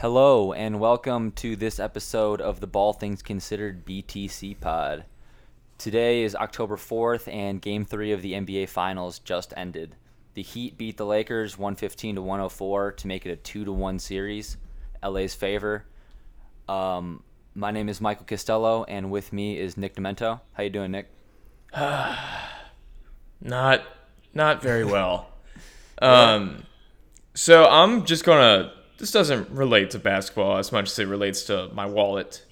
[0.00, 5.06] Hello and welcome to this episode of the Ball Things Considered BTC Pod.
[5.78, 9.96] Today is October 4th and game 3 of the NBA Finals just ended.
[10.34, 13.98] The Heat beat the Lakers 115 to 104 to make it a 2 to 1
[13.98, 14.58] series.
[15.02, 15.86] LA's favor.
[16.68, 17.22] Um,
[17.54, 20.42] my name is Michael Costello and with me is Nick Demento.
[20.52, 21.10] How you doing, Nick?
[23.40, 23.82] Not
[24.34, 25.30] not very well.
[26.02, 26.64] um
[27.34, 31.68] so I'm just gonna this doesn't relate to basketball as much as it relates to
[31.72, 32.44] my wallet.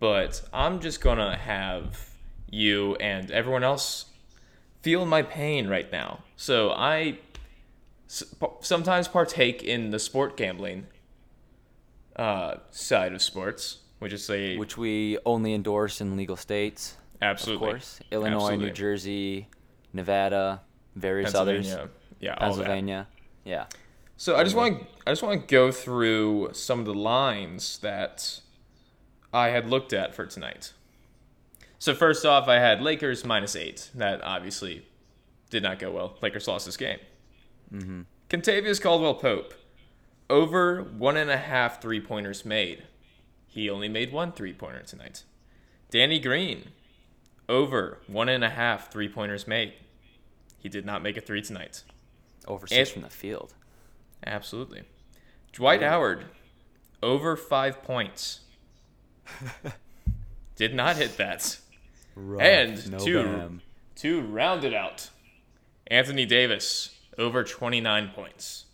[0.00, 2.10] But I'm just gonna have
[2.50, 4.06] you and everyone else
[4.82, 6.20] feel my pain right now.
[6.36, 7.18] So I
[8.60, 10.86] sometimes partake in the sport gambling
[12.16, 17.66] uh, side of sports, which is a Which we only endorse in legal states, absolutely
[17.66, 18.00] of course.
[18.10, 18.66] Illinois, Absolutely.
[18.66, 19.48] New Jersey,
[19.92, 20.60] Nevada,
[20.94, 21.66] various others.
[21.66, 21.90] Pennsylvania,
[22.20, 22.46] yeah, all that.
[22.56, 23.06] Pennsylvania.
[23.44, 23.66] Yeah.
[24.16, 27.78] So I just want to I just want to go through some of the lines
[27.78, 28.40] that
[29.32, 30.72] I had looked at for tonight.
[31.78, 33.90] So first off, I had Lakers minus eight.
[33.94, 34.86] That obviously
[35.50, 36.16] did not go well.
[36.22, 36.98] Lakers lost this game.
[37.72, 38.02] Mm-hmm.
[38.30, 39.54] Kentavious Caldwell Pope
[40.30, 42.84] over one and a half three pointers made.
[43.46, 45.24] He only made one three pointer tonight.
[45.90, 46.70] Danny Green
[47.48, 49.74] over one and a half three pointers made.
[50.58, 51.82] He did not make a three tonight.
[52.46, 53.54] Over six from the field.
[54.26, 54.82] Absolutely.
[55.52, 56.24] Dwight Howard,
[57.02, 58.40] over five points.
[60.56, 61.58] Did not hit that.
[62.16, 63.62] And no two, bam.
[63.96, 65.10] to round it out,
[65.88, 68.66] Anthony Davis, over 29 points.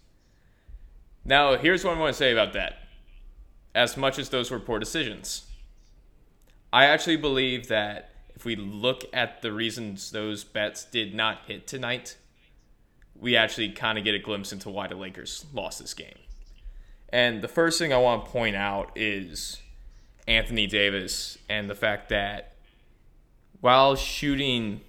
[1.25, 2.79] Now, here's what I want to say about that.
[3.75, 5.45] As much as those were poor decisions,
[6.73, 11.67] I actually believe that if we look at the reasons those bets did not hit
[11.67, 12.17] tonight,
[13.21, 16.19] we actually kind of get a glimpse into why the Lakers lost this game.
[17.11, 19.61] And the first thing I want to point out is
[20.27, 22.55] Anthony Davis and the fact that
[23.61, 24.81] while shooting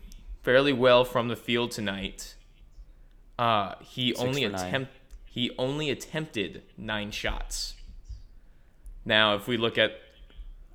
[0.44, 2.36] fairly well from the field tonight,
[3.38, 4.92] uh, he only for attempt
[5.26, 7.76] he only attempted nine shots.
[9.06, 9.94] Now, if we look at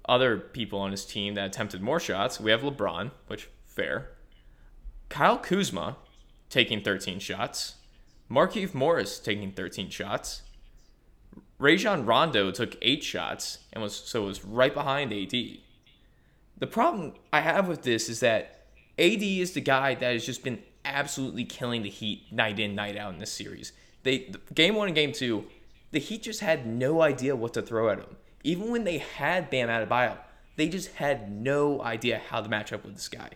[0.09, 4.13] other people on his team that attempted more shots, we have LeBron, which fair.
[5.11, 5.97] Kyle Kuzma
[6.51, 7.75] taking 13 shots.
[8.31, 10.43] Markieff Morris taking 13 shots.
[11.59, 15.33] Rajon Rondo took eight shots and was so was right behind AD.
[16.59, 18.67] The problem I have with this is that
[18.99, 22.97] AD is the guy that has just been absolutely killing the Heat night in night
[22.97, 23.73] out in this series.
[24.03, 25.47] They game one and game two,
[25.93, 28.17] the Heat just had no idea what to throw at him.
[28.45, 30.19] Even when they had Bam Adebayo,
[30.57, 33.31] they just had no idea how to match up with this guy.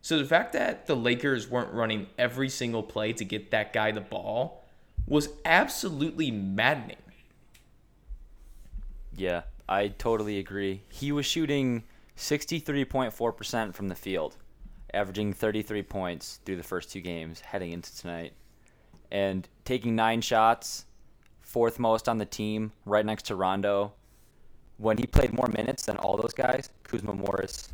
[0.00, 3.90] So the fact that the Lakers weren't running every single play to get that guy
[3.90, 4.64] the ball
[5.06, 6.96] was absolutely maddening.
[9.14, 10.82] Yeah, I totally agree.
[10.88, 11.84] He was shooting
[12.16, 14.36] 63.4% from the field,
[14.94, 18.32] averaging 33 points through the first two games heading into tonight.
[19.10, 20.84] And taking nine shots,
[21.40, 23.92] fourth most on the team, right next to Rondo.
[24.76, 27.70] When he played more minutes than all those guys, Kuzma Morris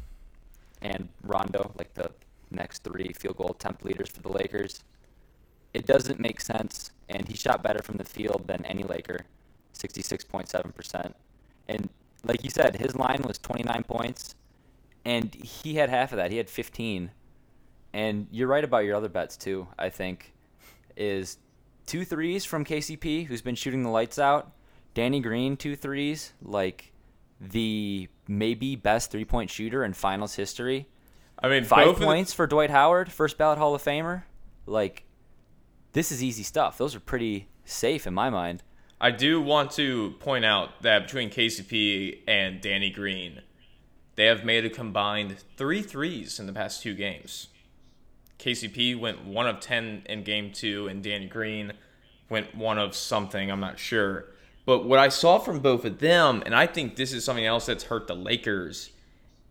[0.84, 2.12] and Rondo, like the
[2.50, 4.84] next three field goal attempt leaders for the Lakers,
[5.72, 6.92] it doesn't make sense.
[7.08, 9.20] And he shot better from the field than any Laker,
[9.76, 11.14] 66.7%.
[11.68, 11.88] And
[12.22, 14.34] like you said, his line was 29 points,
[15.04, 16.30] and he had half of that.
[16.30, 17.10] He had 15.
[17.92, 19.68] And you're right about your other bets too.
[19.78, 20.32] I think
[20.96, 21.38] is
[21.86, 24.52] two threes from KCP, who's been shooting the lights out.
[24.92, 26.92] Danny Green two threes, like
[27.50, 30.88] the maybe best three point shooter in finals history.
[31.42, 34.22] I mean, Five of the- points for Dwight Howard, first ballot Hall of Famer.
[34.66, 35.04] Like
[35.92, 36.78] this is easy stuff.
[36.78, 38.62] Those are pretty safe in my mind.
[39.00, 43.42] I do want to point out that between KCP and Danny Green,
[44.14, 47.48] they have made a combined three threes in the past two games.
[48.38, 51.72] KCP went one of 10 in game two, and Danny Green
[52.28, 54.26] went one of something, I'm not sure.
[54.66, 57.66] But what I saw from both of them, and I think this is something else
[57.66, 58.90] that's hurt the Lakers,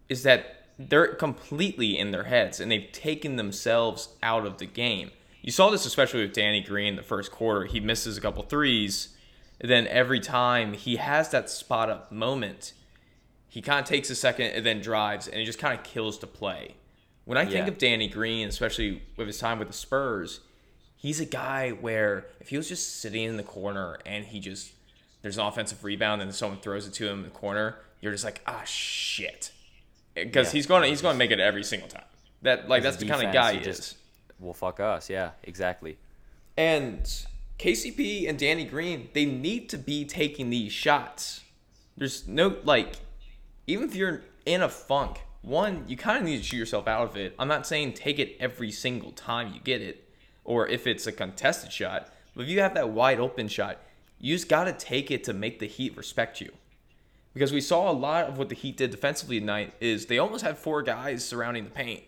[0.10, 5.12] is that they're completely in their heads and they've taken themselves out of the game.
[5.42, 7.66] You saw this especially with Danny Green in the first quarter.
[7.66, 9.16] He misses a couple threes.
[9.62, 12.74] And then every time he has that spot up moment,
[13.48, 16.18] he kind of takes a second and then drives and he just kind of kills
[16.18, 16.76] the play.
[17.26, 17.68] When I think Yeah.
[17.68, 20.40] of Danny Green, especially with his time with the Spurs,
[20.96, 24.72] he's a guy where if he was just sitting in the corner and he just
[25.24, 28.24] there's an offensive rebound and someone throws it to him in the corner, you're just
[28.24, 29.52] like, ah shit.
[30.14, 30.52] Because Yeah.
[30.58, 32.04] he's gonna he's gonna make it every single time.
[32.44, 33.96] That like that's the kind of guy he is.
[34.40, 35.10] Well, fuck us.
[35.10, 35.98] Yeah, exactly.
[36.58, 37.00] And
[37.58, 41.42] KCP and Danny Green, they need to be taking these shots.
[41.98, 42.98] There's no like
[43.66, 47.10] even if you're in a funk, one, you kind of need to shoot yourself out
[47.10, 47.34] of it.
[47.40, 50.10] I'm not saying take it every single time you get it
[50.44, 53.78] or if it's a contested shot, but if you have that wide open shot,
[54.24, 56.50] you just got to take it to make the Heat respect you.
[57.34, 60.46] Because we saw a lot of what the Heat did defensively tonight is they almost
[60.46, 62.04] had four guys surrounding the paint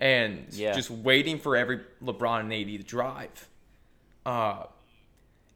[0.00, 0.74] and Yeah.
[0.74, 3.48] just waiting for every LeBron and AD to drive.
[4.26, 4.64] Uh,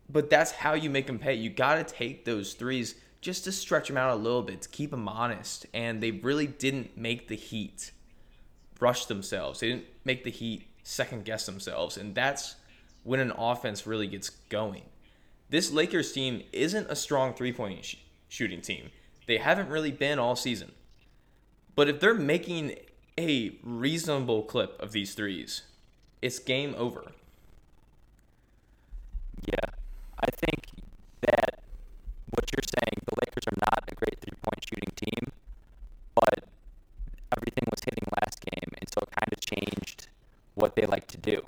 [0.08, 1.34] but that's how you make them pay.
[1.34, 4.70] You got to take those threes just to stretch them out a little bit to
[4.70, 5.66] keep them honest.
[5.74, 7.90] And they really didn't make the Heat
[8.80, 9.60] rush themselves.
[9.60, 12.54] They didn't make the Heat second guess themselves, and that's
[13.02, 14.82] when an offense really gets going.
[15.48, 17.96] This Lakers team isn't a strong three point sh-
[18.28, 18.90] shooting team.
[19.26, 20.72] They haven't really been all season.
[21.74, 22.76] But if they're making
[23.18, 25.62] a reasonable clip of these threes,
[26.22, 27.12] it's game over.
[29.46, 29.70] Yeah,
[30.18, 30.66] I think
[31.20, 31.60] that
[32.30, 35.32] what you're saying, the Lakers are not a great three-point shooting team,
[36.14, 36.44] but
[37.36, 40.08] everything was hitting last game, and so it kind of changed
[40.54, 41.46] what they like to do.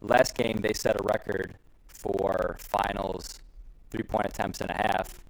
[0.00, 1.54] Last game, they set a record
[1.98, 3.42] for finals
[3.90, 5.20] three-point attempts and a half,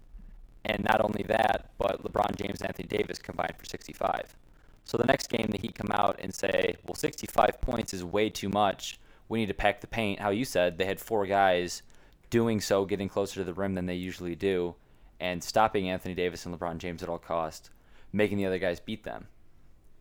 [0.64, 4.36] and not only that, but LeBron James and Anthony Davis combined for 65.
[4.84, 8.30] So the next game, the Heat come out and say, well, 65 points is way
[8.30, 8.98] too much.
[9.28, 10.20] We need to pack the paint.
[10.20, 11.82] How you said, they had four guys
[12.30, 14.74] doing so, getting closer to the rim than they usually do,
[15.20, 17.70] and stopping Anthony Davis and LeBron James at all cost,
[18.12, 19.28] making the other guys beat them.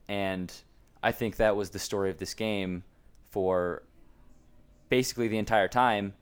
[0.07, 0.51] And
[1.03, 2.83] I think that was the story of this game
[3.29, 3.83] for
[4.89, 6.13] basically the entire time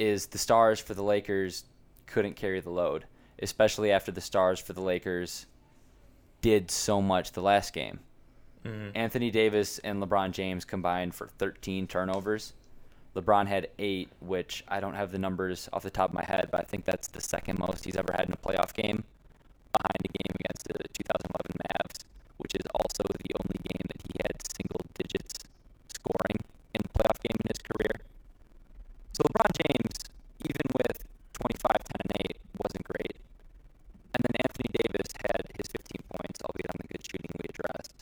[0.00, 1.64] is the stars for the Lakers
[2.06, 3.04] couldn't carry the load,
[3.40, 5.46] especially after the stars for the Lakers
[6.40, 8.00] did so much the last game.
[8.64, 8.90] Mm-hmm.
[8.94, 12.54] Anthony Davis and LeBron James combined for 13 turnovers.
[13.14, 16.48] LeBron had eight, which I don't have the numbers off the top of my head,
[16.50, 19.04] but I think that's the second most he's ever had in a playoff game,
[19.72, 22.04] behind a game against the 2011 Mavs,
[22.38, 25.44] which is also the only game that he had single digits
[25.88, 26.40] scoring
[26.74, 28.00] in a playoff game in his career.
[29.20, 29.96] So LeBron James,
[30.48, 33.16] even with 25, 10, and 8, wasn't great.
[34.16, 37.92] And then Anthony Davis had his 15 points, albeit on the good shooting we addressed.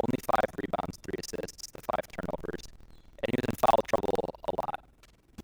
[0.00, 2.64] Only five rebounds, three assists, the five turnovers,
[3.20, 4.80] and he was in foul trouble a lot.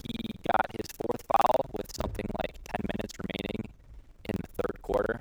[0.08, 3.68] He got his fourth foul with something like 10 minutes remaining
[4.24, 5.20] in the third quarter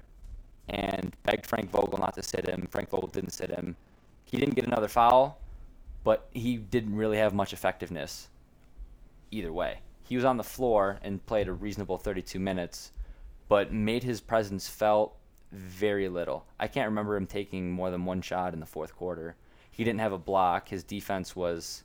[0.70, 2.70] and begged Frank Vogel not to sit him.
[2.72, 3.76] Frank Vogel didn't sit him.
[4.24, 5.40] He didn't get another foul,
[6.06, 8.30] but he didn't really have much effectiveness
[9.32, 9.80] either way.
[10.10, 12.92] He was on the floor and played a reasonable 32 minutes,
[13.48, 15.16] but made his presence felt
[15.52, 16.48] very little.
[16.60, 19.36] I can't remember him taking more than one shot in the fourth quarter.
[19.70, 20.70] He didn't have a block.
[20.70, 21.84] His defense was,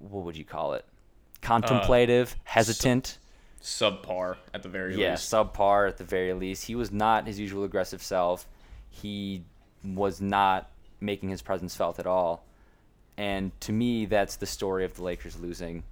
[0.00, 0.84] what would you call it?
[1.42, 3.18] Contemplative, uh, hesitant.
[3.60, 5.32] Sub- subpar at the very Yeah, least.
[5.32, 6.64] Yeah, subpar at the very least.
[6.64, 8.48] He was not his usual aggressive self.
[8.90, 9.44] He
[9.84, 12.44] was not making his presence felt at all.
[13.16, 15.84] And to me, that's the story of the Lakers losing.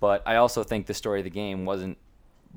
[0.00, 1.98] But I also think the story of the game wasn't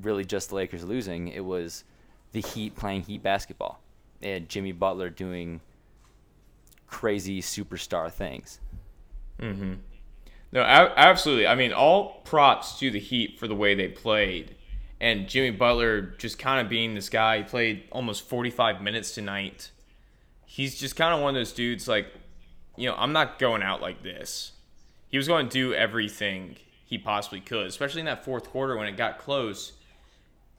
[0.01, 1.83] really just the Lakers losing, it was
[2.31, 3.81] the Heat playing Heat basketball
[4.21, 5.61] and Jimmy Butler doing
[6.87, 8.59] crazy superstar things.
[9.39, 9.73] Mm-hmm.
[10.53, 11.47] No, absolutely.
[11.47, 14.55] I mean, all props to the Heat for the way they played.
[14.99, 17.39] And Jimmy Butler just kind of being this guy.
[17.39, 19.71] He played almost 45 minutes tonight.
[20.45, 22.07] He's just kind of one of those dudes, like,
[22.75, 24.51] you know, I'm not going out like this.
[25.07, 26.57] He was going to do everything
[26.91, 29.71] he possibly could, especially in that fourth quarter when it got close.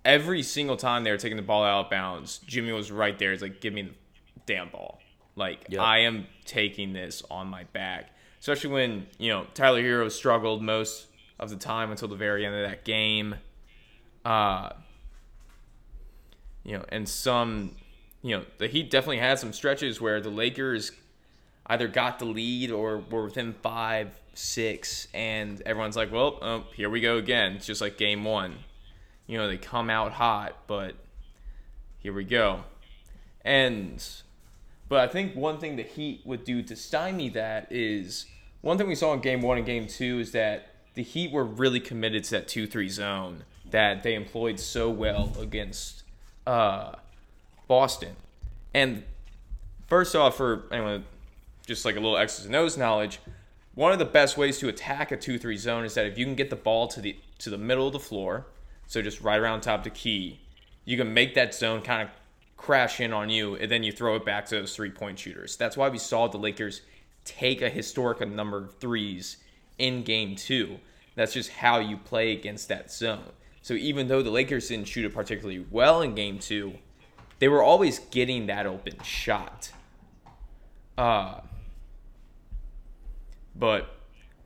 [0.02, 3.32] Every single time they were taking the ball out of bounds, Jimmy was right there.
[3.32, 3.90] He's like, give me the
[4.46, 4.98] damn ball.
[5.36, 5.80] Like, Yep.
[5.80, 8.16] I am taking this on my back.
[8.40, 11.06] Especially when, you know, Tyler Herro struggled most
[11.38, 13.34] of the time until the very end of that game.
[14.24, 14.70] Uh,
[16.64, 17.76] you know, and some,
[18.22, 20.92] you know, the Heat definitely had some stretches where the Lakers
[21.66, 26.90] either got the lead or were within five, six, and everyone's like, well, oh, here
[26.90, 27.52] we go again.
[27.52, 28.56] It's just like game one.
[29.26, 30.94] You know, they come out hot, but
[31.98, 32.64] here we go.
[33.44, 34.04] And,
[34.88, 38.26] but I think one thing the Heat would do to stymie that is
[38.60, 41.44] one thing we saw in game one and game two is that the Heat were
[41.44, 46.02] really committed to that 2 3 zone that they employed so well against
[46.46, 46.92] uh,
[47.66, 48.16] Boston.
[48.74, 49.02] And
[49.86, 51.04] first off, for anyone
[51.66, 53.20] just like a little X's and O's knowledge,
[53.74, 56.34] one of the best ways to attack a 2-3 zone is that if you can
[56.34, 58.46] get the ball to the to the middle of the floor,
[58.86, 60.40] so just right around top of the key,
[60.84, 62.08] you can make that zone kind of
[62.56, 65.56] crash in on you, and then you throw it back to those three-point shooters.
[65.56, 66.82] That's why we saw the Lakers
[67.24, 69.38] take a historic number of threes
[69.78, 70.78] in game two.
[71.14, 73.32] That's just how you play against that zone.
[73.62, 76.74] So even though the Lakers didn't shoot it particularly well in game two,
[77.38, 79.72] they were always getting that open shot.
[80.96, 81.40] Uh,
[83.54, 83.96] but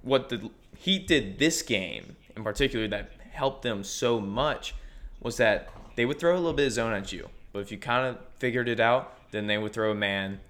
[0.02, 4.74] what the Heat did this game in particular that helped them so much
[5.20, 7.28] was that they would throw a little bit of zone at you.
[7.52, 10.40] But if you kind of figured it out, then they would throw a man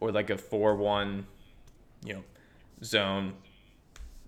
[0.00, 1.26] or like a 4 1,
[2.04, 2.24] you know,
[2.82, 3.34] zone.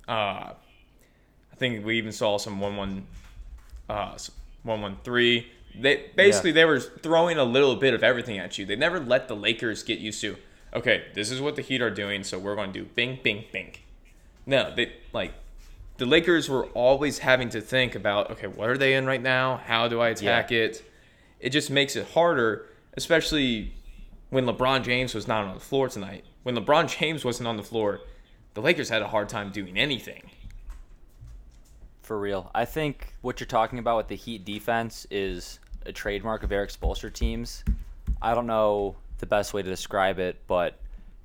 [0.06, 3.06] Uh, I think we even saw some 1 1,
[3.88, 4.18] uh,
[4.62, 5.46] 1 1 3.
[5.76, 6.54] They, basically, yeah.
[6.54, 8.64] they were throwing a little bit of everything at you.
[8.64, 10.36] They never let the Lakers get used to,
[10.74, 13.44] okay, this is what the Heat are doing, so we're going to do bing, bing,
[13.52, 13.74] bing.
[14.46, 15.32] No, they, like,
[15.96, 19.56] the Lakers were always having to think about, okay, what are they in right now?
[19.56, 20.58] How do I attack yeah.
[20.58, 20.84] it?
[21.40, 23.72] It just makes it harder, especially
[24.30, 26.24] when LeBron James was not on the floor tonight.
[26.42, 28.00] When LeBron James wasn't on the floor,
[28.54, 30.30] the Lakers had a hard time doing anything.
[32.02, 32.50] For real.
[32.54, 36.70] I think what you're talking about with the Heat defense is a trademark of Erik
[36.70, 37.64] Spoelstra teams.
[38.20, 40.78] I don't know the best way to describe it, but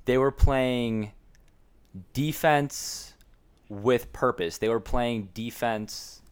[0.04, 1.12] they were playing
[2.12, 3.14] defense
[3.68, 4.58] with purpose.
[4.58, 6.22] They were playing defense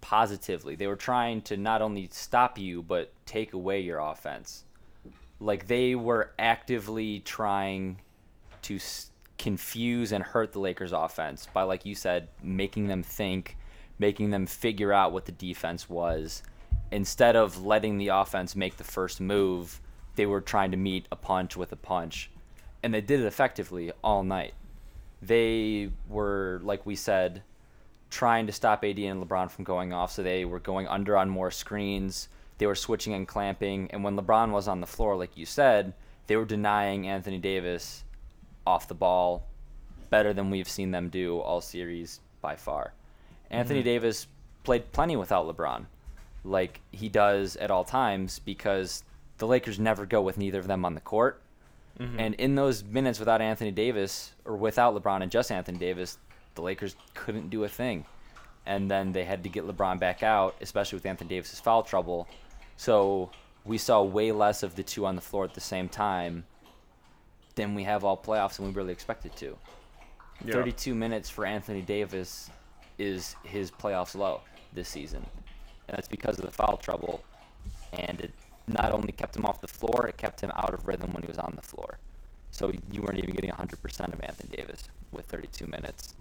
[0.00, 0.74] positively.
[0.74, 4.64] They were trying to not only stop you, but take away your offense.
[5.40, 7.98] Like they were actively trying
[8.62, 8.78] to
[9.38, 13.56] confuse and hurt the Lakers' offense by, like you said, making them think,
[13.98, 16.42] making them figure out what the defense was.
[16.90, 19.80] Instead of letting the offense make the first move,
[20.16, 22.30] they were trying to meet a punch with a punch.
[22.82, 24.54] And they did it effectively all night
[25.22, 27.42] they were, like we said,
[28.10, 30.12] trying to stop AD and LeBron from going off.
[30.12, 32.28] So they were going under on more screens.
[32.58, 33.88] They were switching and clamping.
[33.92, 35.94] And when LeBron was on the floor, like you said,
[36.26, 38.02] they were denying Anthony Davis
[38.66, 39.44] off the ball
[40.10, 42.92] better than we've seen them do all series by far.
[43.50, 43.86] Anthony mm-hmm.
[43.86, 44.26] Davis
[44.64, 45.86] played plenty without LeBron,
[46.44, 49.04] like he does at all times, because
[49.38, 51.42] the Lakers never go with neither of them on the court.
[51.98, 52.20] Mm-hmm.
[52.20, 56.18] And in those minutes without Anthony Davis or without LeBron and just Anthony Davis,
[56.54, 58.04] the Lakers couldn't do a thing.
[58.64, 62.28] And then they had to get LeBron back out, especially with Anthony Davis's foul trouble.
[62.76, 63.30] So
[63.64, 66.44] we saw way less of the two on the floor at the same time
[67.54, 69.56] than we have all playoffs and we really expected to.
[70.44, 70.54] Yeah.
[70.54, 72.50] 32 minutes for Anthony Davis
[72.98, 74.40] is his playoffs low
[74.72, 75.24] this season.
[75.88, 77.22] And that's because of the foul trouble.
[77.92, 78.32] And it
[78.66, 81.28] not only kept him off the floor, it kept him out of rhythm when he
[81.28, 81.98] was on the floor.
[82.50, 86.14] So you weren't even getting 100% of Anthony Davis with 32 minutes.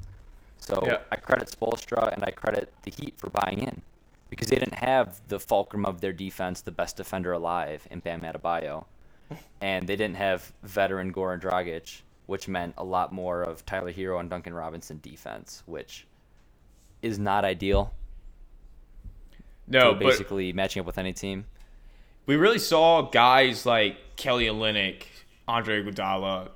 [0.57, 0.99] So yeah.
[1.11, 3.81] I credit Spoelstra and I credit the Heat for buying in
[4.29, 8.21] because they didn't have the fulcrum of their defense, the best defender alive in Bam
[8.21, 8.85] Adebayo,
[9.61, 14.19] and they didn't have veteran Goran Dragic, which meant a lot more of Tyler Herro
[14.19, 16.07] and Duncan Robinson defense, which
[17.01, 17.93] is not ideal.
[19.67, 21.45] No, basically matching up with any team
[22.31, 25.03] we really saw guys like Kelly Olynyk,
[25.49, 26.47] Andre Iguodala,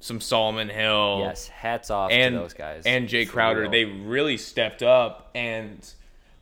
[0.00, 1.20] some Solomon Hill.
[1.20, 2.82] Yes, hats off and, to those guys.
[2.86, 3.68] And Jay Crowder.
[3.68, 5.88] They really stepped up and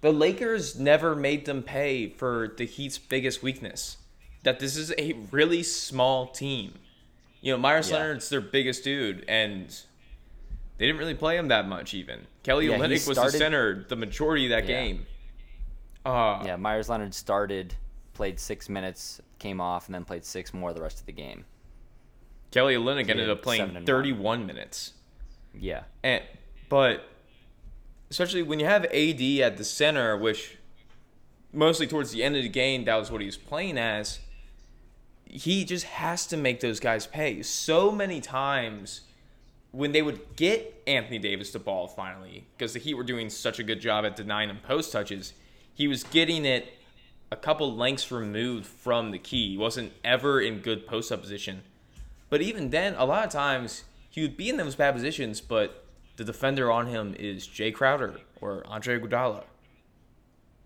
[0.00, 3.98] the Lakers never made them pay for the Heat's biggest weakness.
[4.44, 6.78] That this is a really small team.
[7.42, 7.96] You know, Meyers yeah.
[7.96, 9.68] Leonard's their biggest dude, and
[10.78, 12.26] they didn't really play him that much even.
[12.44, 14.80] Kelly yeah, Olynyk started, was the center the majority of that yeah.
[14.82, 15.06] game.
[16.06, 17.74] Uh, yeah, Meyers Leonard started
[18.20, 21.46] played six minutes, came off, and then played six more the rest of the game.
[22.50, 24.92] Kelly Olynyk ended up playing 31 minutes.
[25.54, 25.84] Yeah.
[26.04, 26.22] And
[26.68, 27.08] but
[28.10, 30.58] especially when you have AD at the center, which
[31.50, 34.18] mostly towards the end of the game, that was what he was playing as.
[35.24, 37.40] He just has to make those guys pay.
[37.40, 39.00] So many times
[39.70, 43.58] when they would get Anthony Davis the ball finally, because the Heat were doing such
[43.58, 45.32] a good job at denying him post touches,
[45.72, 46.70] he was getting it
[47.32, 49.50] a couple lengths removed from the key.
[49.52, 51.62] He wasn't ever in good post up position.
[52.28, 55.84] But even then, a lot of times he would be in those bad positions, but
[56.16, 59.44] the defender on him is Jay Crowder or Andre Iguodala.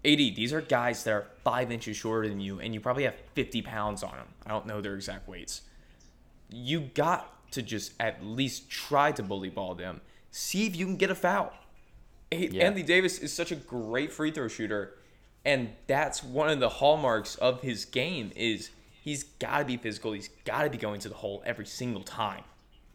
[0.06, 3.16] AD, these are guys that are five inches shorter than you, and you probably have
[3.34, 4.26] 50 pounds on them.
[4.44, 5.62] I don't know their exact weights.
[6.50, 10.02] You got to just at least try to bully ball them.
[10.30, 11.52] See if you can get a foul.
[12.30, 12.64] Yeah.
[12.64, 14.94] Anthony Davis is such a great free throw shooter
[15.44, 18.70] and that's one of the hallmarks of his game is
[19.02, 20.12] he's got to be physical.
[20.12, 22.44] He's got to be going to the hole every single time.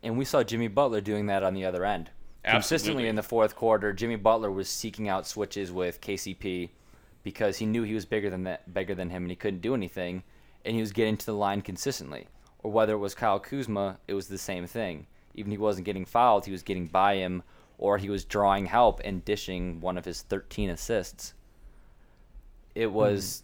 [0.01, 2.09] And we saw Jimmy Butler doing that on the other end.
[2.43, 2.51] Absolutely.
[2.51, 6.69] Consistently in the fourth quarter, Jimmy Butler was seeking out switches with KCP
[7.21, 9.73] because he knew he was bigger than that, bigger than him, and he couldn't do
[9.73, 10.23] anything,
[10.63, 12.27] and he was getting to the line consistently.
[12.59, 15.05] Or whether it was Kyle Kuzma, it was the same thing.
[15.35, 17.43] Even if he wasn't getting fouled, he was getting by him,
[17.77, 21.33] or he was drawing help and dishing one of his 13 assists.
[22.79, 22.95] It mm-hmm.
[22.95, 23.43] was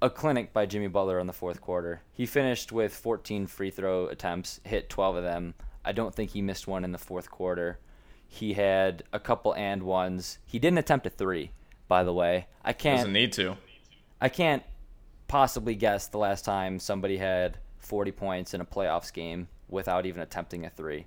[0.00, 2.00] a clinic by Jimmy Butler in the fourth quarter.
[2.12, 5.54] He finished with 14 free throw attempts, hit 12 of them.
[5.84, 7.78] I don't think he missed one in the fourth quarter.
[8.26, 10.38] He had a couple and ones.
[10.46, 11.50] He didn't attempt a three,
[11.88, 12.46] by the way.
[12.64, 13.58] I can't Doesn't need to.
[14.18, 14.62] I can't
[15.28, 20.22] possibly guess the last time somebody had 40 points in a playoffs game without even
[20.22, 21.06] attempting a three.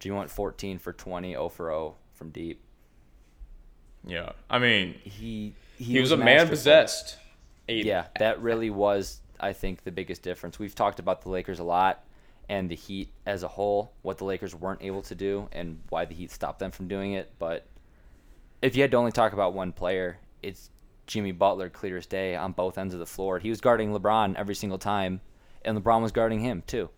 [0.00, 2.62] Jimmy went 14 for 20, 0 for 0 from deep.
[4.04, 4.32] Yeah.
[4.50, 7.16] I mean, He he, he, was, a man possessed.
[7.68, 7.84] Eight.
[7.84, 10.58] Yeah, that really was, I think, the biggest difference.
[10.58, 12.04] We've talked about the Lakers a lot
[12.48, 16.04] and the Heat as a whole, what the Lakers weren't able to do and why
[16.04, 17.32] the Heat stopped them from doing it.
[17.38, 17.66] But
[18.62, 20.70] if you had to only talk about one player, it's
[21.06, 23.38] Jimmy Butler, clear as day, on both ends of the floor.
[23.38, 25.20] He was guarding LeBron every single time,
[25.64, 26.88] and LeBron was guarding him too.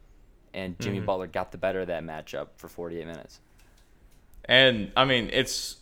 [0.55, 1.07] And Jimmy Mhm.
[1.07, 3.41] Butler got the better of that matchup for 48 minutes.
[4.45, 5.77] And I mean, it's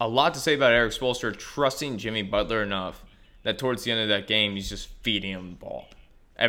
[0.00, 3.04] a lot to say about Erik Spoelstra trusting Jimmy Butler enough
[3.42, 5.86] that towards the end of that game, he's just feeding him the ball.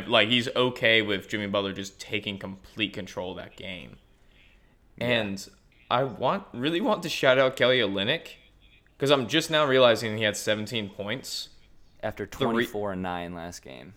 [0.08, 3.98] Like he's okay with Jimmy Butler just taking complete control of that game.
[4.98, 5.48] And
[5.90, 8.30] I want really want to shout out Kelly Olynyk
[8.98, 11.50] because I'm just now realizing he had 17 points.
[12.04, 13.94] After 24 and 9 last game.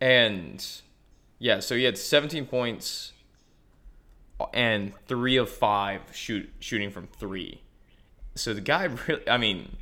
[0.00, 0.64] And
[1.38, 3.12] yeah, so he had 17 points
[4.40, 7.62] uh, and three of five shoot shooting from three.
[8.40, 9.76] So the guy really, I mean,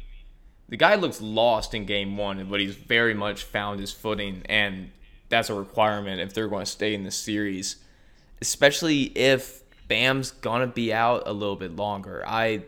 [0.68, 4.90] the guy looks lost in game one, but he's very much found his footing, and
[5.28, 7.76] that's a requirement if they're going to stay in the series,
[8.40, 12.24] especially if Bam's gonna be out a little bit longer.
[12.26, 12.62] I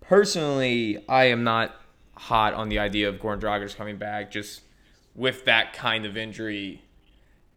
[0.00, 1.76] personally, I am not
[2.14, 4.62] hot on the idea of Goran Dragic coming back just
[5.14, 6.82] with that kind of injury.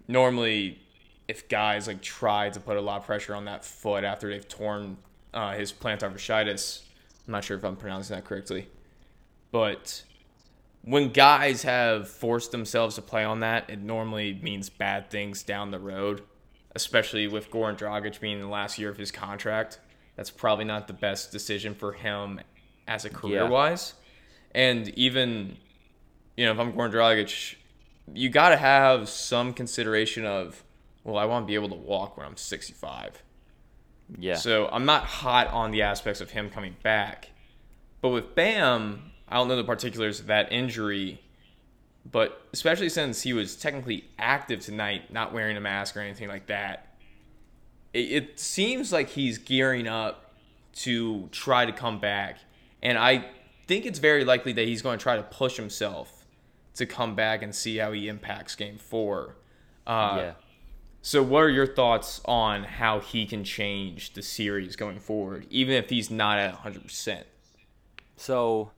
[0.07, 0.79] Normally,
[1.27, 4.47] if guys like try to put a lot of pressure on that foot after they've
[4.47, 4.97] torn
[5.33, 6.81] uh, his plantar fasciitis,
[7.27, 8.67] I'm not sure if I'm pronouncing that correctly,
[9.51, 10.03] but
[10.83, 15.71] when guys have forced themselves to play on that, it normally means bad things down
[15.71, 16.23] the road,
[16.75, 19.79] especially with Goran Dragic being in the last year of his contract.
[20.17, 22.41] That's probably not the best decision for him
[22.87, 23.93] as a career wise.
[24.53, 25.57] And even,
[26.35, 27.55] you know, if I'm Goran Dragic,
[28.13, 30.63] you got to have some consideration of,
[31.05, 33.23] well, I want to be able to walk when I'm 65.
[34.17, 34.35] Yeah.
[34.35, 37.29] So I'm not hot on the aspects of him coming back.
[38.01, 41.21] But with Bam, I don't know the particulars of that injury,
[42.09, 46.47] but especially since he was technically active tonight, not wearing a mask or anything like
[46.47, 46.97] that,
[47.93, 50.33] it, it seems like he's gearing up
[50.73, 52.39] to try to come back.
[52.81, 53.25] And I
[53.67, 56.25] think it's very likely that he's going to try to push himself
[56.75, 59.35] to come back and see how he impacts game four.
[59.85, 60.31] Uh, yeah.
[61.05, 65.75] So, what are your thoughts on how he can change the series going forward, even
[65.75, 67.23] if he's not at 100%?
[68.15, 68.71] So,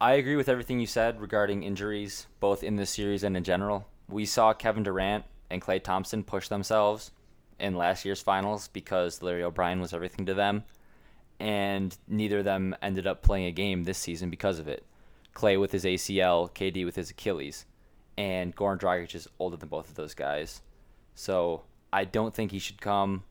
[0.00, 3.88] I agree with everything you said regarding injuries, both in this series and in general.
[4.08, 7.10] We saw Kevin Durant and Klay Thompson push themselves
[7.58, 10.62] in last year's finals because Larry O'Brien was everything to them,
[11.40, 14.86] and neither of them ended up playing a game this season because of it.
[15.34, 17.66] Klay with his ACL, KD with his Achilles,
[18.16, 20.62] and Goran Dragic is older than both of those guys.
[21.14, 23.24] So I don't think he should come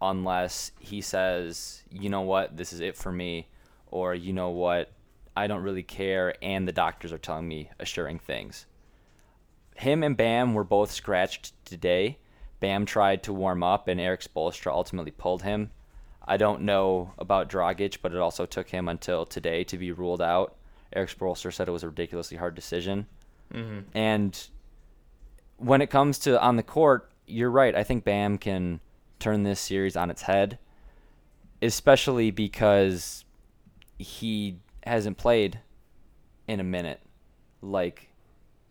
[0.00, 3.48] unless he says, you know what, this is it for me,
[3.86, 4.92] or you know what,
[5.36, 8.66] I don't really care, and the doctors are telling me assuring things.
[9.74, 12.18] Him and Bam were both scratched today.
[12.60, 15.70] Bam tried to warm up, and Erik Spoelstra ultimately pulled him.
[16.26, 20.22] I don't know about Dragic, but it also took him until today to be ruled
[20.22, 20.56] out.
[20.94, 23.06] Erik Spoelstra said it was a ridiculously hard decision.
[23.52, 23.80] Mm-hmm.
[23.94, 24.48] And
[25.58, 27.74] when it comes to on the court, you're right.
[27.74, 28.80] I think Bam can
[29.18, 30.58] turn this series on its head,
[31.62, 33.24] especially because
[33.98, 35.60] he hasn't played
[36.46, 37.00] in a minute.
[37.62, 38.10] Like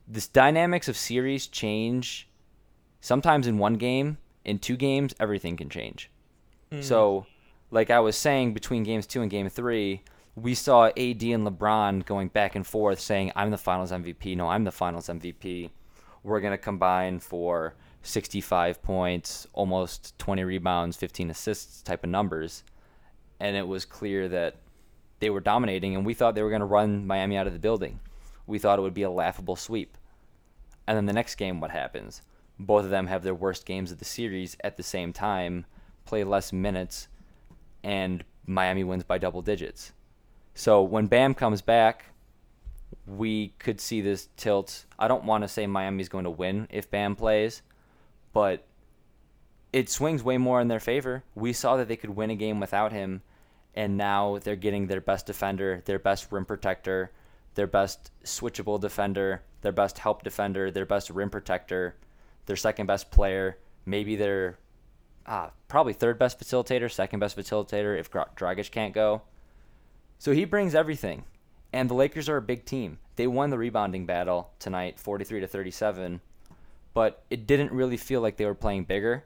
[0.07, 2.29] this dynamics of series change
[3.01, 6.09] sometimes in one game, in two games, everything can change.
[6.71, 6.83] Mm.
[6.83, 7.25] So,
[7.71, 10.03] like I was saying, between games two and game three,
[10.35, 14.35] we saw AD and LeBron going back and forth saying, I'm the finals MVP.
[14.35, 15.69] No, I'm the finals MVP.
[16.23, 22.63] We're going to combine for 65 points, almost 20 rebounds, 15 assists type of numbers.
[23.39, 24.55] And it was clear that
[25.19, 27.59] they were dominating, and we thought they were going to run Miami out of the
[27.59, 27.99] building.
[28.47, 29.97] We thought it would be a laughable sweep.
[30.87, 32.21] And then the next game, what happens?
[32.59, 35.65] Both of them have their worst games of the series at the same time,
[36.05, 37.07] play less minutes,
[37.83, 39.93] and Miami wins by double digits.
[40.53, 42.05] So when Bam comes back,
[43.07, 44.85] we could see this tilt.
[44.97, 47.61] I don't want to say Miami's going to win if Bam plays,
[48.35, 48.67] but
[49.71, 51.23] it swings way more in their favor.
[51.35, 53.21] We saw that they could win a game without him,
[53.73, 57.11] and now they're getting their best defender, their best rim protector,
[57.53, 61.95] their best switchable defender, their best help defender, their best rim protector,
[62.45, 64.59] their second best player, maybe their
[65.25, 69.21] ah, probably third best facilitator, second best facilitator if Dragic can't go.
[70.19, 71.23] So he brings everything.
[71.71, 72.97] And the Lakers are a big team.
[73.15, 76.19] They won the rebounding battle tonight, 43 to 37,
[76.95, 79.25] but it didn't really feel like they were playing bigger.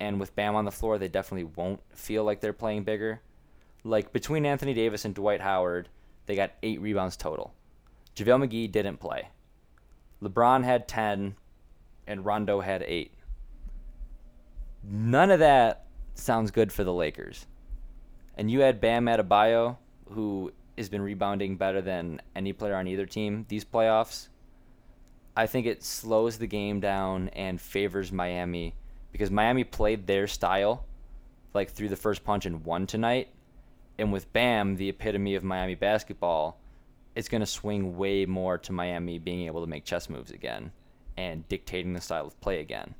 [0.00, 3.20] And with Bam on the floor, they definitely won't feel like they're playing bigger.
[3.84, 5.88] Like between Anthony Davis and Dwight Howard,
[6.26, 7.52] they got eight rebounds total.
[8.16, 9.28] JaVale McGee didn't play.
[10.22, 11.36] LeBron had 10,
[12.06, 13.12] and Rondo had eight.
[14.82, 17.46] None of that sounds good for the Lakers.
[18.36, 19.76] And you had Bam Adebayo,
[20.12, 24.28] who has been rebounding better than any player on either team these playoffs.
[25.36, 28.74] I think it slows the game down and favors Miami
[29.12, 30.84] because Miami played their style
[31.54, 33.28] like through the first punch and won tonight.
[33.98, 36.58] And with Bam, the epitome of Miami basketball,
[37.14, 40.72] it's going to swing way more to Miami being able to make chess moves again
[41.16, 42.94] and dictating the style of play again.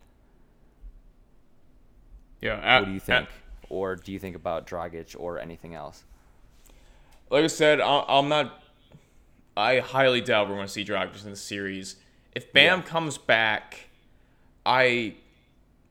[2.41, 2.61] Yeah.
[2.63, 3.29] At, what do you think?
[3.29, 3.29] At,
[3.71, 6.05] or do you think about Dragic or anything else?
[7.31, 8.63] Like I said, I'm not.
[9.57, 11.97] I highly doubt we're going to see Dragic in the series.
[12.35, 12.85] If Bam yeah.
[12.85, 13.89] comes back,
[14.65, 15.15] I,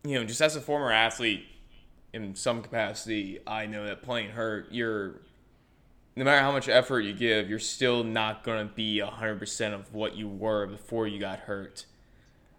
[0.04, 1.45] you know, just as a former athlete,
[2.13, 5.21] in some capacity, I know that playing hurt, you're
[6.15, 9.93] no matter how much effort you give, you're still not going to be 100% of
[9.93, 11.86] what you were before you got hurt.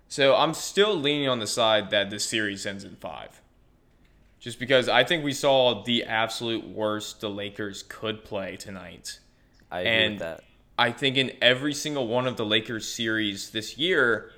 [0.09, 3.41] So I'm still leaning on the side that this series ends in five.
[4.41, 9.21] Just because I think we saw the absolute worst the Lakers could play tonight.
[9.71, 10.45] I agree and with that.
[10.79, 14.31] I think in every single one of the Lakers series this year,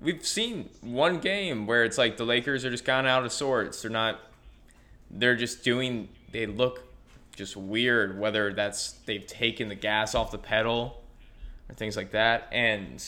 [0.00, 3.32] we've seen one game where it's like the Lakers are just kind of out of
[3.32, 3.82] sorts.
[3.82, 4.18] They're not.
[5.10, 6.08] They're just doing.
[6.32, 6.84] They look
[7.36, 8.18] just weird.
[8.18, 11.02] Whether that's they've taken the gas off the pedal
[11.68, 13.04] or things like that, and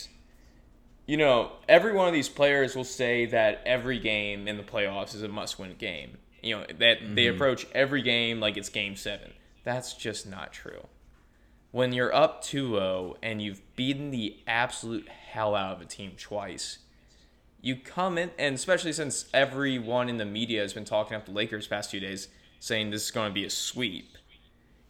[1.07, 5.13] you know, every one of these players will say that every game in the playoffs
[5.13, 6.19] is a must-win game.
[6.41, 7.15] You know, that mm-hmm.
[7.17, 9.33] they approach every game like it's game 7.
[9.65, 10.87] That's just not true.
[11.73, 16.79] When you're up 2-0 and you've beaten the absolute hell out of a team twice,
[17.61, 21.33] you come in and especially since everyone in the media has been talking up the
[21.33, 22.29] Lakers past few days
[22.59, 24.17] saying this is going to be a sweep.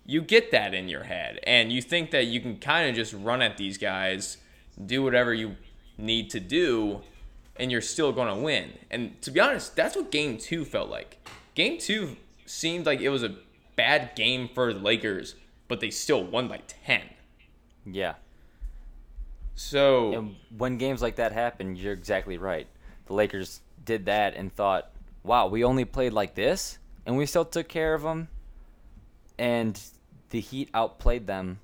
[0.06, 3.12] You get that in your head and you think that you can kind of just
[3.12, 4.38] run at these guys,
[4.86, 5.56] do whatever you
[5.98, 7.02] need to do,
[7.56, 8.72] and you're still going to win.
[8.90, 11.18] And to be honest, that's what game two felt like.
[11.54, 12.16] Game two
[12.46, 13.36] seemed like it was a
[13.76, 15.34] bad game for the Lakers,
[15.70, 17.00] but they still won by 10.
[17.87, 18.14] Yeah.
[19.54, 20.12] So.
[20.12, 22.66] And when games like that happen, you're exactly right.
[23.06, 24.90] The Lakers did that and thought,
[25.22, 28.28] wow, we only played like this, and we still took care of them.
[29.38, 29.80] And
[30.28, 31.61] the Heat outplayed them.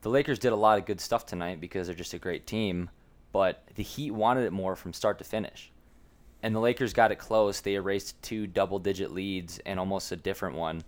[0.00, 2.90] The Lakers did a lot of good stuff tonight because they're just a great team
[3.32, 5.72] but the Heat wanted it more from start to finish.
[6.42, 7.60] And the Lakers got it close.
[7.60, 10.84] They erased two double digit leads and almost a different one.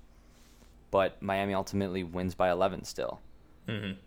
[0.94, 3.20] But Miami ultimately wins by 11 still.
[3.66, 3.98] Mm-hmm.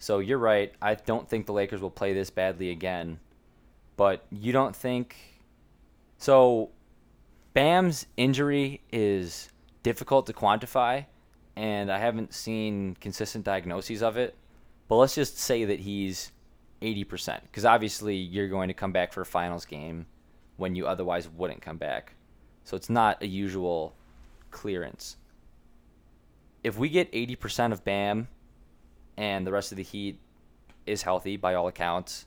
[0.00, 0.72] So you're right.
[0.82, 3.20] I don't think the Lakers will play this badly again.
[3.96, 5.14] But you don't think.
[6.18, 6.70] So
[7.52, 9.48] Bam's injury is
[9.84, 11.06] difficult to quantify,
[11.54, 14.34] and I haven't seen consistent diagnoses of it.
[14.88, 16.32] But let's just say that he's
[16.82, 17.42] 80%.
[17.42, 20.06] Because obviously you're going to come back for a finals game
[20.56, 22.16] when you otherwise wouldn't come back.
[22.64, 23.94] So it's not a usual
[24.50, 25.16] clearance.
[26.64, 28.26] If we get 80% of BAM
[29.16, 30.18] and the rest of the Heat
[30.86, 32.26] is healthy by all accounts,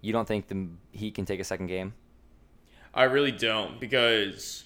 [0.00, 1.94] you don't think the Heat can take a second game?
[2.94, 4.64] I really don't because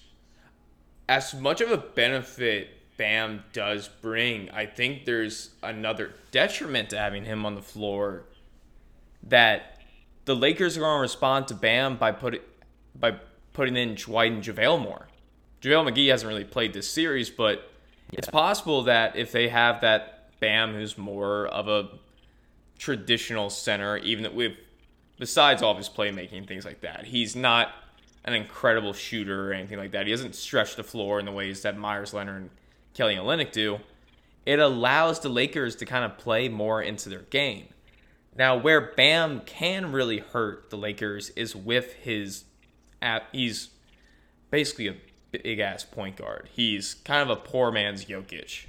[1.09, 7.25] as much of a benefit Bam does bring, I think there's another detriment to having
[7.25, 8.25] him on the floor
[9.25, 9.81] that
[10.25, 12.43] the Lakers are going to respond to Bam by putting
[12.95, 13.17] by
[13.53, 15.09] putting in Dwight and JaVale more.
[15.63, 17.72] JaVale McGee hasn't really played this series, but
[18.13, 18.19] yeah.
[18.19, 21.89] it's possible that if they have that Bam who's more of a
[22.79, 24.53] traditional center, even with
[25.19, 27.69] besides all of his playmaking and things like that, he's not
[28.25, 30.07] an incredible shooter or anything like that.
[30.07, 32.51] He doesn't stretch the floor in the ways that Meyers Leonard and
[32.95, 33.79] Kelly Olynyk do.
[34.45, 37.69] It allows the Lakers to kind of play more into their game.
[38.37, 42.45] Now, where Bam can really hurt the Lakers is with his.
[43.33, 43.71] He's
[44.51, 44.97] basically a
[45.33, 46.49] big ass point guard.
[46.53, 48.67] He's kind of a poor man's Jokic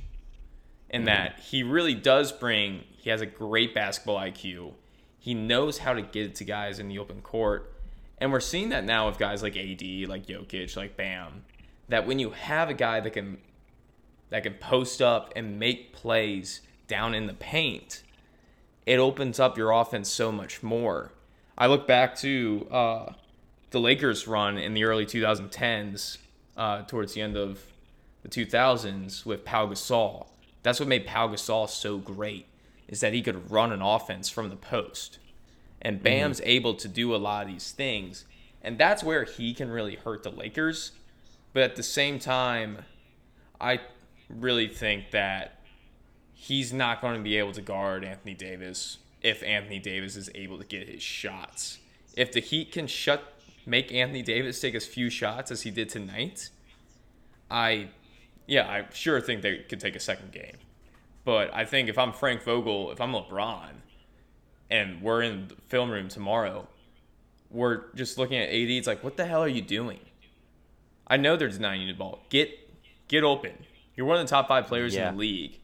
[0.90, 1.06] in mm-hmm.
[1.06, 2.84] that he really does bring.
[2.98, 4.74] He has a great basketball IQ.
[5.20, 7.74] He knows how to get it to guys in the open court.
[8.18, 11.44] And we're seeing that now with guys like AD, like Jokic, like Bam.
[11.90, 13.38] That when you have a guy that can
[14.30, 18.02] that can post up and make plays down in the paint,
[18.86, 21.12] it opens up your offense so much more.
[21.58, 23.14] I look back to uh,
[23.70, 26.18] the Lakers run in the early 2010s,
[26.58, 27.62] uh, towards the end of
[28.22, 30.28] the 2000s with Pau Gasol.
[30.62, 32.48] That's what made Pau Gasol so great,
[32.88, 35.20] is that he could run an offense from the post.
[35.82, 36.50] And Bam's mm-hmm.
[36.50, 38.26] able to do a lot of these things.
[38.62, 40.94] And that's where he can really hurt the Lakers.
[41.52, 42.86] But at the same time,
[43.60, 43.82] I
[44.30, 45.60] really think that
[46.34, 50.58] he's not going to be able to guard Anthony Davis if Anthony Davis is able
[50.58, 51.80] to get his shots.
[52.16, 53.33] If the Heat can shut
[53.66, 56.50] make Anthony Davis take as few shots as he did tonight,
[57.50, 57.90] I
[58.48, 60.58] yeah, I sure think they could take a second game.
[61.26, 63.70] But I think if I'm Frank Vogel, if I'm LeBron,
[64.70, 66.68] and we're in the film room tomorrow,
[67.50, 68.70] we're just looking at AD.
[68.70, 70.00] It's like, what the hell are you doing?
[71.08, 72.24] I know they're denying you the ball.
[72.30, 72.50] Get
[73.08, 73.54] get open.
[73.96, 75.10] You're one of the top five players yeah.
[75.10, 75.60] in the league.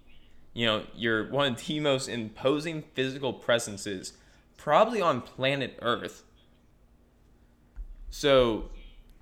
[0.53, 4.13] You know, you're one of the most imposing physical presences
[4.57, 6.23] probably on planet Earth.
[8.09, 8.69] So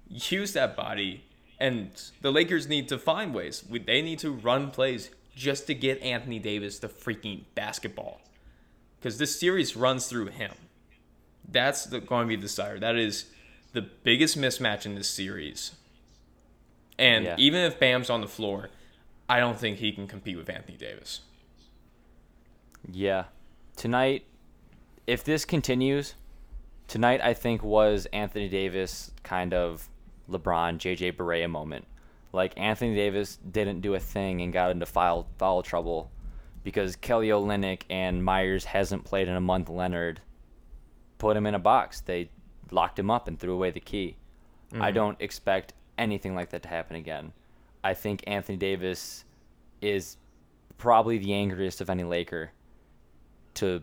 [0.08, 1.24] use that body
[1.60, 1.90] and
[2.22, 3.64] the Lakers need to find ways.
[3.70, 8.22] They need to run plays just to get Anthony Davis the freaking basketball.
[9.00, 10.54] Because this series runs through him.
[11.48, 12.80] That's the, going to be the desire.
[12.80, 13.26] That is
[13.74, 15.72] the biggest mismatch in this series.
[17.00, 17.36] And yeah.
[17.38, 18.70] even if Bam's on the floor,
[19.30, 21.22] I don't think he can compete with Anthony Davis.
[22.92, 23.26] Yeah.
[23.76, 24.26] Tonight,
[25.06, 26.16] if this continues,
[26.88, 29.88] tonight I think was Anthony Davis kind of
[30.30, 31.86] LeBron, JJ Barea moment.
[32.34, 36.12] Like Anthony Davis didn't do a thing and got into foul foul trouble
[36.64, 39.70] because Kelly Olynyk and Meyers hasn't played in a month.
[39.70, 40.22] Leonard
[41.18, 42.02] put him in a box.
[42.02, 42.30] They
[42.72, 44.18] locked him up and threw away the key.
[44.72, 44.82] Mm-hmm.
[44.82, 47.32] I don't expect anything like that to happen again.
[47.84, 49.24] I think Anthony Davis
[49.82, 50.18] is
[50.78, 52.52] probably the angriest of any Laker
[53.56, 53.82] to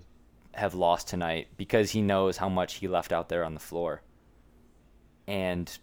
[0.55, 4.03] have lost tonight because he knows how much he left out there on the floor.
[5.27, 5.77] And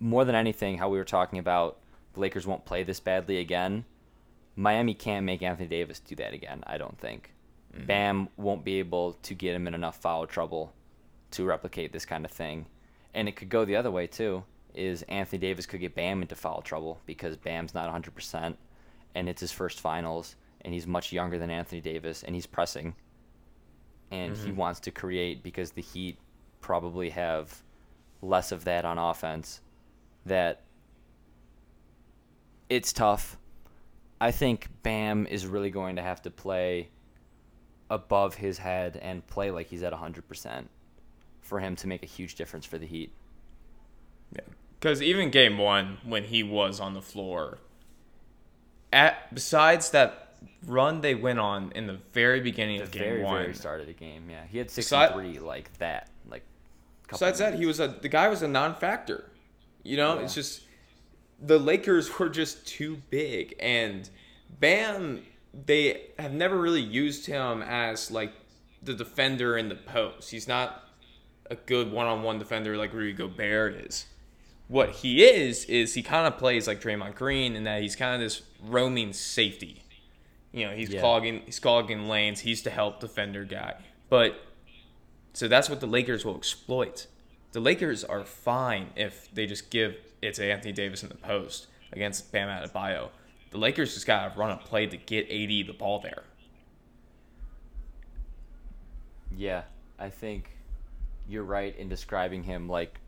[0.00, 1.78] more than anything, how we were talking about
[2.14, 3.84] the Lakers won't play this badly again.
[4.54, 7.32] Miami can't make Anthony Davis do that again, I don't think.
[7.74, 7.86] Mm-hmm.
[7.86, 10.72] Bam won't be able to get him in enough foul trouble
[11.32, 12.66] to replicate this kind of thing.
[13.14, 14.44] And it could go the other way too.
[14.74, 18.56] Is Anthony Davis could get Bam into foul trouble because Bam's not 100%
[19.14, 22.94] and it's his first finals and he's much younger than Anthony Davis and he's pressing
[24.10, 24.46] and mm-hmm.
[24.46, 26.18] he wants to create because the Heat
[26.60, 27.62] probably have
[28.22, 29.60] less of that on offense
[30.24, 30.62] that
[32.68, 33.38] it's tough.
[34.20, 36.88] I think Bam is really going to have to play
[37.90, 40.64] above his head and play like he's at 100%
[41.40, 43.12] for him to make a huge difference for the Heat.
[44.34, 44.40] Yeah.
[44.80, 47.58] Because even game one, when he was on the floor,
[48.92, 50.25] at besides that
[50.66, 53.80] run they went on in the very beginning the of game very, one, very start
[53.80, 56.42] of the game, yeah, he had sixty-three beside, like that, like.
[57.08, 59.30] Besides that, he was a the guy was a non-factor.
[59.84, 60.24] You know, yeah.
[60.24, 60.62] it's just
[61.40, 64.10] the Lakers were just too big, and
[64.58, 65.22] Bam,
[65.54, 68.32] they have never really used him as like
[68.82, 70.32] the defender in the post.
[70.32, 70.82] He's not
[71.48, 74.06] a good one-on-one defender like Rudy Gobert is.
[74.66, 78.14] What he is is he kind of plays like Draymond Green in that he's kind
[78.14, 79.84] of this roaming safety.
[80.56, 81.00] You know, he's yeah.
[81.00, 82.40] clogging he's clogging lanes.
[82.40, 83.76] He's the help defender guy,
[84.08, 84.40] but
[85.32, 87.06] so that's what the Lakers will exploit
[87.56, 91.68] the Lakers are fine if they just give it to Anthony Davis in the post
[91.90, 93.08] against Bam Adebayo.
[93.50, 96.24] The Lakers just got to run a play to get AD the ball there.
[99.34, 99.62] Yeah,
[99.98, 100.50] I think
[101.26, 102.68] you're right in describing him.
[102.68, 103.00] Like,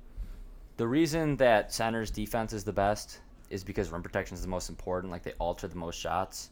[0.79, 4.71] the reason that center's defense is the best is because rim protection is the most
[4.71, 5.11] important.
[5.13, 6.49] Like, they alter the most shots.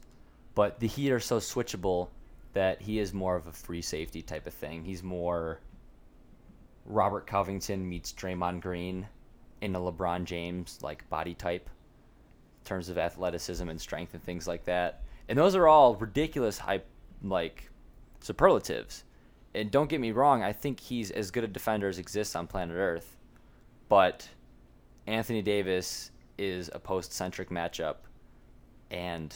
[0.56, 2.08] But the Heat are so switchable
[2.54, 4.82] that he is more of a free safety type of thing.
[4.82, 5.60] He's more
[6.86, 9.06] Robert Covington meets Draymond Green
[9.60, 14.48] in a LeBron James like body type in terms of athleticism and strength and things
[14.48, 15.02] like that.
[15.28, 16.86] And those are all ridiculous hype
[17.22, 17.70] like
[18.20, 19.04] superlatives.
[19.54, 22.46] And don't get me wrong, I think he's as good a defender as exists on
[22.46, 23.18] planet Earth.
[23.90, 24.26] But
[25.06, 27.96] Anthony Davis is a post centric matchup
[28.90, 29.34] and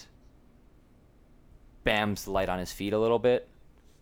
[1.85, 3.49] Bam's light on his feet a little bit.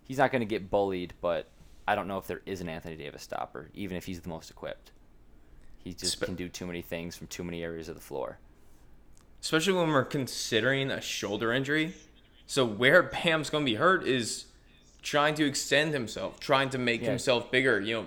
[0.05, 1.49] He's not going to get bullied, but
[1.87, 4.51] I don't know if there is an Anthony Davis stopper, even if he's the most
[4.51, 4.93] equipped.
[5.85, 8.39] He just Spe- can do too many things from too many areas of the floor.
[9.41, 11.95] Especially when we're considering a shoulder injury.
[12.47, 14.47] So where Bam's going to be hurt is
[15.03, 17.11] trying to extend himself, trying to make yeah.
[17.11, 17.81] himself bigger.
[17.81, 18.07] You know,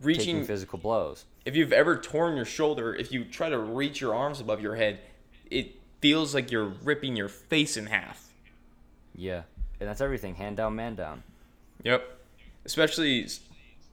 [0.00, 1.24] reaching Taking physical blows.
[1.44, 4.76] If you've ever torn your shoulder, if you try to reach your arms above your
[4.76, 5.00] head,
[5.50, 8.27] it feels like you're ripping your face in half.
[9.18, 9.42] Yeah,
[9.80, 10.36] and that's everything.
[10.36, 11.24] Hand down, man down.
[11.82, 12.08] Yep.
[12.64, 13.26] Especially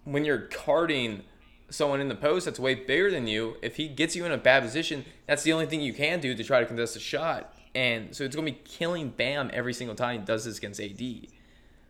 [0.04, 1.24] when you're carding
[1.70, 3.58] someone in the post that's way bigger than you.
[3.64, 6.36] If he gets you in a bad position, that's the only thing you can do
[6.36, 7.54] to try to contest a shot.
[7.74, 10.80] And so it's going to be killing Bam every single time he does this against
[10.80, 11.02] AD.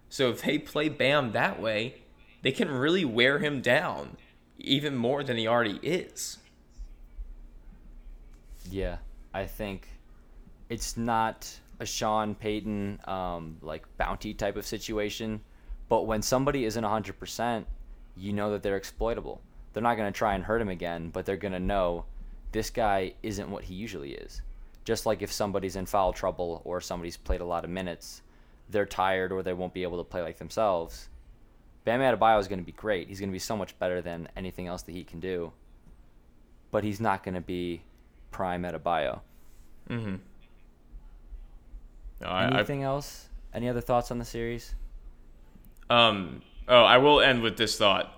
[0.10, 1.95] So if they play Bam that way,
[2.41, 4.15] they can really wear him down
[4.58, 6.38] even more than he already is.
[8.71, 8.98] Yeah,
[9.34, 9.89] I think
[10.69, 15.42] it's not a Sean Payton um, like bounty type of situation,
[15.90, 17.66] but when somebody isn't 100%,
[18.18, 19.42] you know that they're exploitable.
[19.74, 22.06] They're not going to try and hurt him again, but they're going to know
[22.52, 24.42] this guy isn't what he usually is.
[24.86, 28.22] Just like if somebody's in foul trouble or somebody's played a lot of minutes,
[28.70, 31.10] they're tired or they won't be able to play like themselves.
[31.84, 33.08] Bam Adebayo is going to be great.
[33.08, 35.52] He's going to be so much better than anything else that he can do.
[36.72, 37.82] But he's not going to be
[38.32, 39.20] prime Adebayo.
[39.90, 40.16] Mm-hmm.
[42.26, 43.30] No, I, I, Anything else?
[43.54, 44.74] Any other thoughts on the series?
[45.90, 46.42] um.
[46.68, 48.12] Oh, I will end with this thought.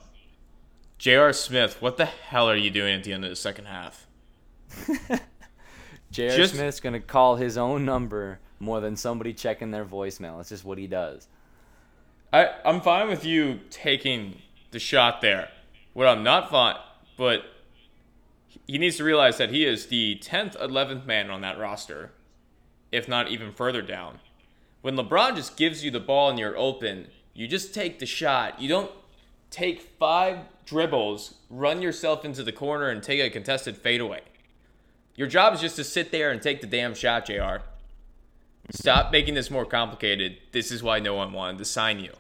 [0.98, 1.34] J.R.
[1.34, 4.08] Smith, what the hell are you doing at the end of the second half?
[6.12, 6.38] J.R.
[6.38, 10.40] Just- Smith's going to call his own number more than somebody checking their voicemail.
[10.40, 11.28] It's just what he does.
[12.32, 14.42] I, I'm fine with you taking
[14.72, 15.50] the shot there.
[15.92, 16.78] What I'm not fine,
[17.18, 17.44] but
[18.66, 22.14] he needs to realize that he is the 10th, 11th man on that roster,
[22.92, 24.20] if not even further down.
[24.82, 28.62] When LeBron just gives you the ball and you're open, you just take the shot.
[28.62, 28.92] You don't
[29.50, 34.22] take five dribbles, run yourself into the corner, and take a contested fadeaway.
[35.16, 37.64] Your job is just to sit there and take the damn shot, JR.
[38.70, 40.38] Stop making this more complicated.
[40.52, 42.12] This is why no one wanted to sign you.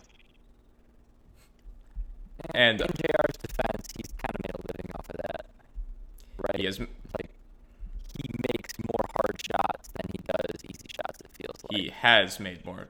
[2.53, 5.45] And In JR's defense, he's kind of made a living off of that.
[6.38, 6.60] Right?
[6.60, 7.30] he has Like,
[8.17, 11.82] he makes more hard shots than he does easy shots, it feels like.
[11.82, 12.89] he has made more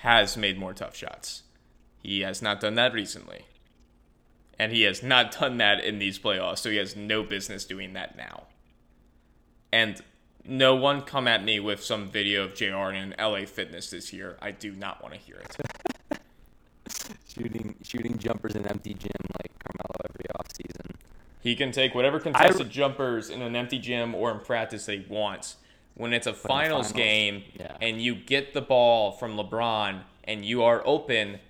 [0.00, 1.42] has made more tough shots.
[2.02, 3.46] He has not done that recently.
[4.58, 7.92] And he has not done that in these playoffs, so he has no business doing
[7.94, 8.44] that now.
[9.72, 10.00] And
[10.44, 14.38] no one come at me with some video of JR in LA Fitness this year.
[14.40, 16.20] I do not want to hear it.
[17.28, 20.94] Shooting, shooting jumpers in an empty gym like Carmelo every offseason.
[21.40, 25.06] He can take whatever contested jumpers in an empty gym or in practice that he
[25.08, 25.56] wants.
[25.94, 27.76] When it's a finals, finals, game yeah.
[27.80, 31.40] and you get the ball from LeBron and you are open,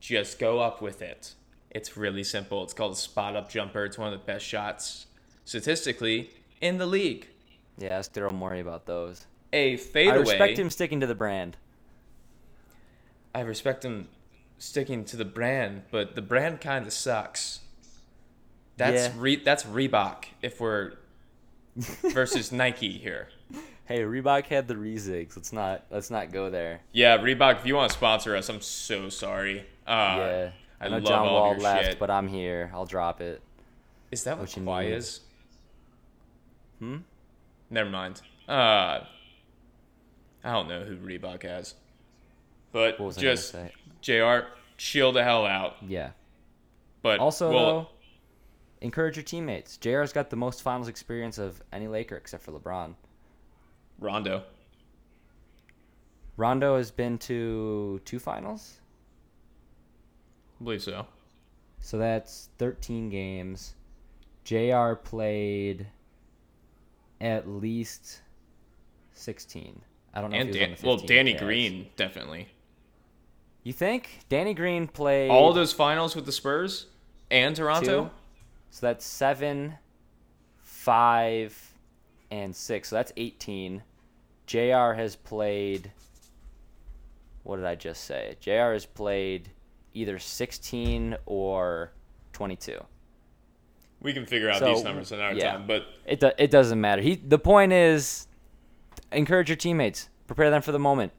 [0.00, 1.34] just go up with it.
[1.70, 2.62] It's really simple.
[2.62, 3.84] It's called a spot up jumper.
[3.84, 5.06] It's one of the best shots
[5.44, 7.28] statistically in the league.
[7.78, 9.26] Yeah, ask Daryl Morey about those.
[9.52, 10.16] A fadeaway.
[10.16, 11.56] I respect him sticking to the brand.
[13.34, 14.08] I respect him
[14.58, 17.60] sticking to the brand, but the brand kind of sucks.
[18.80, 19.12] That's Yeah.
[19.16, 20.94] re- that's Reebok if we're
[21.76, 23.28] versus Nike here.
[23.84, 25.36] Hey, Reebok had the Rezigs.
[25.36, 26.80] Let's not let's not go there.
[26.92, 29.60] Yeah, Reebok, if you want to sponsor us, I'm so sorry.
[29.86, 31.98] Uh, yeah, I, I know love John all Wall left, shit.
[31.98, 32.70] but I'm here.
[32.74, 33.40] I'll drop it.
[34.10, 34.92] Is that what, Kawhi need.
[34.94, 35.20] is?
[36.78, 36.96] Hmm.
[37.68, 38.20] Never mind.
[38.48, 39.04] Uh,
[40.42, 41.74] I don't know who Reebok has,
[42.72, 43.54] but What was just?
[44.00, 44.38] Jr.
[44.76, 45.76] Chill the hell out.
[45.86, 46.10] Yeah.
[47.02, 47.88] But Also, well, though,
[48.80, 49.76] encourage your teammates.
[49.76, 52.94] JR's got the most finals experience of any Laker except for LeBron.
[53.98, 54.42] Rondo.
[56.36, 58.78] Rondo has been to two finals,
[60.60, 61.06] I believe so.
[61.80, 63.74] so that's 13 games.
[64.44, 65.86] JR played
[67.20, 68.22] at least
[69.12, 69.82] 16.
[70.14, 71.38] I don't know And Dan- well, Danny Cavs.
[71.40, 72.48] Green definitely.
[73.62, 76.86] You think Danny Green played All those finals with the Spurs
[77.30, 78.04] and Toronto.
[78.04, 78.10] two?
[78.70, 79.74] So that's seven,
[80.58, 81.74] five,
[82.30, 82.88] and six.
[82.88, 83.82] So that's 18.
[84.46, 85.92] JR has played.
[87.42, 88.36] What did I just say?
[88.40, 89.50] JR has played
[89.94, 91.92] either 16 or
[92.32, 92.78] 22.
[94.00, 95.52] We can figure out So, these numbers another yeah.
[95.52, 97.02] time, but It do, it doesn't matter.
[97.02, 98.28] He the point is,
[99.12, 100.08] encourage your teammates.
[100.26, 101.12] Prepare them for the moment.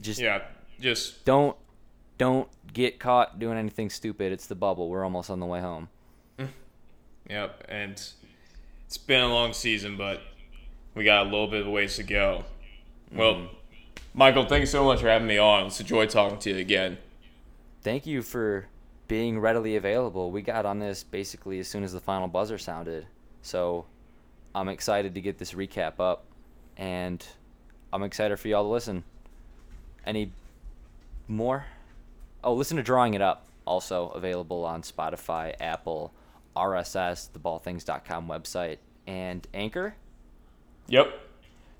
[0.00, 0.42] Just yeah,
[0.80, 1.56] just don't
[2.18, 4.32] don't get caught doing anything stupid.
[4.32, 4.88] It's the bubble.
[4.90, 5.88] We're almost on the way home.
[7.28, 7.92] Yep, and
[8.86, 10.20] it's been a long season, but
[10.94, 12.44] we got a little bit of a ways to go.
[13.14, 13.54] Well, mm-hmm.
[14.14, 15.66] Michael, thanks so much for having me on.
[15.66, 16.98] It's a joy talking to you again.
[17.82, 18.66] Thank you for
[19.08, 20.30] being readily available.
[20.30, 23.06] We got on this basically as soon as the final buzzer sounded.
[23.40, 23.86] So
[24.54, 26.24] I'm excited to get this recap up
[26.76, 27.26] and
[27.92, 29.04] I'm excited for y'all to listen.
[30.04, 30.32] Any
[31.28, 31.66] more?
[32.44, 36.12] Oh, listen to Drawing It Up, also available on Spotify, Apple,
[36.56, 39.94] RSS, the theballthings.com website, and Anchor.
[40.88, 41.12] Yep.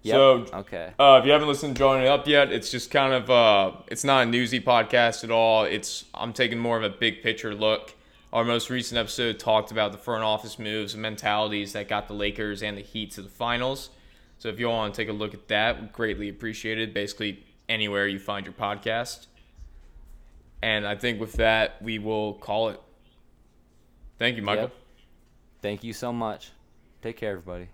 [0.03, 0.15] Yep.
[0.15, 0.93] So okay.
[0.99, 3.77] Uh, if you haven't listened to Drawing It Up yet, it's just kind of uh,
[3.87, 5.65] it's not a newsy podcast at all.
[5.65, 7.95] It's I'm taking more of a big picture look.
[8.33, 12.15] Our most recent episode talked about the front office moves and mentalities that got the
[12.15, 13.91] Lakers and the Heat to the finals.
[14.39, 16.95] So if you all want to take a look at that, greatly appreciated.
[16.95, 19.27] Basically anywhere you find your podcast.
[20.63, 22.81] And I think with that, we will call it.
[24.23, 24.67] Thank you, Michael.
[24.67, 24.75] Yep.
[25.63, 26.53] Thank you so much.
[27.03, 27.71] Take care, everybody.